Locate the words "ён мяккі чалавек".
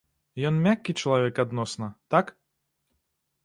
0.49-1.43